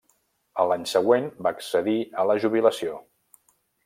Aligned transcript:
A 0.61 0.63
l'any 0.69 0.85
següent 0.91 1.27
va 1.47 1.51
accedir 1.57 1.97
a 2.23 2.29
la 2.31 2.37
jubilació. 2.47 2.97